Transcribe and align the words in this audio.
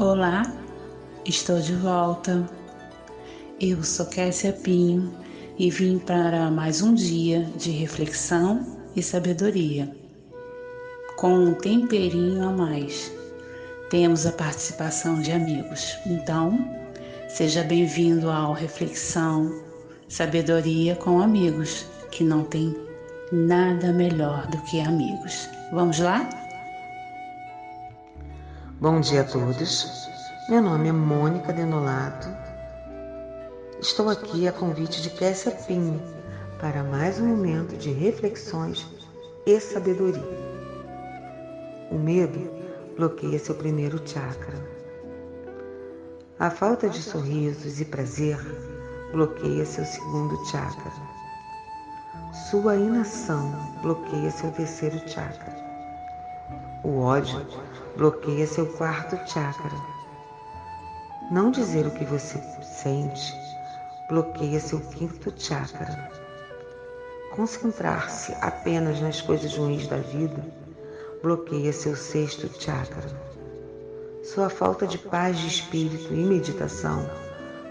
Olá, 0.00 0.50
estou 1.26 1.60
de 1.60 1.74
volta. 1.74 2.48
Eu 3.60 3.84
sou 3.84 4.06
Kessia 4.06 4.50
Pinho 4.50 5.12
e 5.58 5.70
vim 5.70 5.98
para 5.98 6.50
mais 6.50 6.80
um 6.80 6.94
dia 6.94 7.42
de 7.58 7.70
reflexão 7.70 8.78
e 8.96 9.02
sabedoria. 9.02 9.94
Com 11.18 11.34
um 11.34 11.52
temperinho 11.52 12.42
a 12.48 12.50
mais, 12.50 13.12
temos 13.90 14.24
a 14.24 14.32
participação 14.32 15.20
de 15.20 15.32
amigos. 15.32 15.98
Então, 16.06 16.58
seja 17.28 17.62
bem-vindo 17.62 18.30
ao 18.30 18.54
Reflexão, 18.54 19.52
Sabedoria 20.08 20.96
com 20.96 21.20
Amigos, 21.20 21.84
que 22.10 22.24
não 22.24 22.42
tem 22.44 22.74
nada 23.30 23.92
melhor 23.92 24.46
do 24.46 24.56
que 24.62 24.80
amigos. 24.80 25.46
Vamos 25.70 25.98
lá? 25.98 26.26
Bom 28.80 28.98
dia 28.98 29.20
a 29.20 29.24
todos. 29.24 30.08
Meu 30.48 30.62
nome 30.62 30.88
é 30.88 30.92
Mônica 30.92 31.52
Denolato. 31.52 32.26
Estou 33.78 34.08
aqui 34.08 34.48
a 34.48 34.52
convite 34.52 35.02
de 35.02 35.10
Kessia 35.10 35.52
Pinho 35.52 36.00
para 36.58 36.82
mais 36.82 37.20
um 37.20 37.26
momento 37.26 37.76
de 37.76 37.92
reflexões 37.92 38.86
e 39.44 39.60
sabedoria. 39.60 40.24
O 41.90 41.96
medo 41.96 42.50
bloqueia 42.96 43.38
seu 43.38 43.54
primeiro 43.54 44.00
chakra. 44.08 44.56
A 46.38 46.48
falta 46.48 46.88
de 46.88 47.02
sorrisos 47.02 47.82
e 47.82 47.84
prazer 47.84 48.38
bloqueia 49.12 49.66
seu 49.66 49.84
segundo 49.84 50.42
chakra. 50.46 50.90
Sua 52.48 52.76
inação 52.76 53.52
bloqueia 53.82 54.30
seu 54.30 54.50
terceiro 54.52 55.06
chakra. 55.06 55.59
O 56.82 57.00
ódio 57.00 57.46
bloqueia 57.94 58.46
seu 58.46 58.66
quarto 58.66 59.14
chakra. 59.30 59.76
Não 61.30 61.50
dizer 61.50 61.86
o 61.86 61.90
que 61.90 62.06
você 62.06 62.38
sente 62.62 63.34
bloqueia 64.08 64.58
seu 64.58 64.80
quinto 64.80 65.30
chakra. 65.36 66.10
Concentrar-se 67.36 68.32
apenas 68.40 68.98
nas 68.98 69.20
coisas 69.20 69.54
ruins 69.54 69.86
da 69.88 69.98
vida 69.98 70.42
bloqueia 71.22 71.70
seu 71.70 71.94
sexto 71.94 72.48
chakra. 72.58 73.10
Sua 74.24 74.48
falta 74.48 74.86
de 74.86 74.96
paz 74.96 75.38
de 75.38 75.48
espírito 75.48 76.14
e 76.14 76.24
meditação 76.24 77.04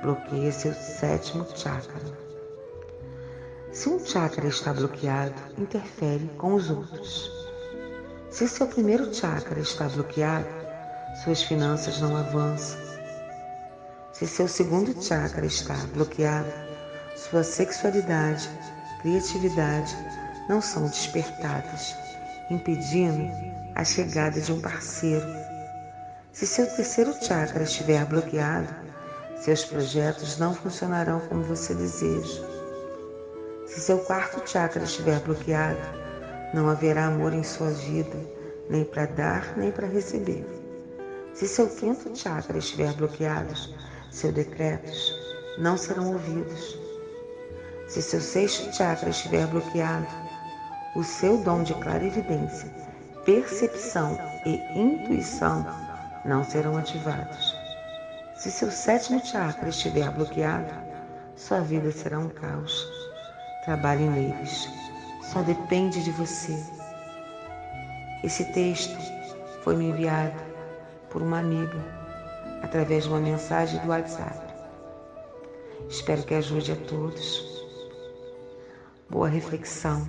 bloqueia 0.00 0.50
seu 0.50 0.72
sétimo 0.72 1.46
chakra. 1.54 2.00
Se 3.70 3.86
um 3.86 3.98
chakra 3.98 4.46
está 4.46 4.72
bloqueado, 4.72 5.34
interfere 5.58 6.26
com 6.38 6.54
os 6.54 6.70
outros. 6.70 7.33
Se 8.34 8.48
seu 8.48 8.66
primeiro 8.66 9.14
chakra 9.14 9.60
está 9.60 9.88
bloqueado, 9.88 10.48
suas 11.22 11.44
finanças 11.44 12.00
não 12.00 12.16
avançam. 12.16 12.80
Se 14.12 14.26
seu 14.26 14.48
segundo 14.48 15.00
chakra 15.00 15.46
está 15.46 15.76
bloqueado, 15.94 16.52
sua 17.14 17.44
sexualidade, 17.44 18.50
criatividade 19.00 19.96
não 20.48 20.60
são 20.60 20.88
despertadas, 20.88 21.94
impedindo 22.50 23.30
a 23.76 23.84
chegada 23.84 24.40
de 24.40 24.52
um 24.52 24.60
parceiro. 24.60 25.28
Se 26.32 26.44
seu 26.44 26.66
terceiro 26.74 27.14
chakra 27.24 27.62
estiver 27.62 28.04
bloqueado, 28.04 28.74
seus 29.36 29.64
projetos 29.64 30.38
não 30.38 30.52
funcionarão 30.52 31.20
como 31.28 31.44
você 31.44 31.72
deseja. 31.72 32.42
Se 33.68 33.80
seu 33.80 34.00
quarto 34.00 34.44
chakra 34.50 34.82
estiver 34.82 35.20
bloqueado, 35.20 36.03
não 36.54 36.70
haverá 36.70 37.06
amor 37.06 37.34
em 37.34 37.42
sua 37.42 37.70
vida, 37.70 38.16
nem 38.70 38.84
para 38.84 39.06
dar, 39.06 39.58
nem 39.58 39.72
para 39.72 39.88
receber. 39.88 40.46
Se 41.34 41.48
seu 41.48 41.68
quinto 41.68 42.16
chakra 42.16 42.58
estiver 42.58 42.92
bloqueado, 42.92 43.52
seus 44.12 44.32
decretos 44.32 45.12
não 45.58 45.76
serão 45.76 46.12
ouvidos. 46.12 46.78
Se 47.88 48.00
seu 48.00 48.20
sexto 48.20 48.72
chakra 48.72 49.10
estiver 49.10 49.48
bloqueado, 49.48 50.06
o 50.94 51.02
seu 51.02 51.38
dom 51.38 51.64
de 51.64 51.74
clarividência, 51.74 52.70
percepção 53.24 54.16
e 54.46 54.60
intuição 54.78 55.66
não 56.24 56.44
serão 56.44 56.76
ativados. 56.76 57.52
Se 58.36 58.48
seu 58.52 58.70
sétimo 58.70 59.20
chakra 59.26 59.70
estiver 59.70 60.08
bloqueado, 60.12 60.72
sua 61.34 61.60
vida 61.60 61.90
será 61.90 62.20
um 62.20 62.28
caos. 62.28 62.88
Trabalhe 63.64 64.08
neles 64.08 64.83
só 65.34 65.42
depende 65.42 66.00
de 66.04 66.12
você. 66.12 66.56
Esse 68.22 68.44
texto 68.52 68.96
foi 69.64 69.74
me 69.74 69.86
enviado 69.86 70.40
por 71.10 71.20
uma 71.20 71.40
amiga 71.40 71.84
através 72.62 73.02
de 73.02 73.10
uma 73.10 73.18
mensagem 73.18 73.80
do 73.80 73.88
WhatsApp. 73.88 74.54
Espero 75.88 76.22
que 76.22 76.34
ajude 76.34 76.70
a 76.70 76.76
todos. 76.76 77.66
Boa 79.10 79.28
reflexão. 79.28 80.08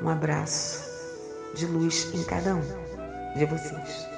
Um 0.00 0.08
abraço 0.08 0.88
de 1.56 1.66
luz 1.66 2.14
em 2.14 2.22
cada 2.22 2.54
um 2.54 3.36
de 3.36 3.44
vocês. 3.44 4.13